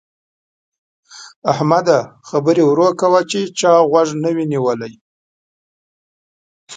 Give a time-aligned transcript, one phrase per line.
[1.51, 1.99] احمده!
[2.29, 4.93] خبرې ورو کوه چې چا غوږ نه وي نيولی.